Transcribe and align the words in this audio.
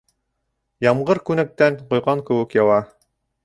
Ямғыр 0.85 1.21
күнәктән 1.31 1.79
ҡойған 1.93 2.27
кеүек 2.31 2.61
яуа. 2.63 2.85